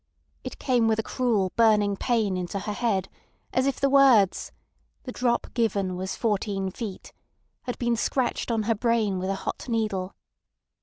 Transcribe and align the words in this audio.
It 0.43 0.57
came 0.57 0.87
with 0.87 0.97
a 0.97 1.03
cruel 1.03 1.51
burning 1.55 1.95
pain 1.95 2.35
into 2.35 2.57
her 2.61 2.73
head, 2.73 3.07
as 3.53 3.67
if 3.67 3.79
the 3.79 3.87
words 3.87 4.51
"The 5.03 5.11
drop 5.11 5.53
given 5.53 5.95
was 5.95 6.15
fourteen 6.15 6.71
feet" 6.71 7.13
had 7.65 7.77
been 7.77 7.95
scratched 7.95 8.49
on 8.49 8.63
her 8.63 8.73
brain 8.73 9.19
with 9.19 9.29
a 9.29 9.35
hot 9.35 9.69
needle. 9.69 10.15